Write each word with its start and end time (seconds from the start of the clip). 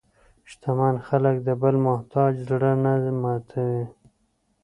شتمن 0.49 0.95
خلک 1.07 1.35
د 1.47 1.49
بل 1.61 1.75
محتاج 1.87 2.33
زړه 2.47 2.71
نه 2.83 2.93
ماتوي. 3.21 3.83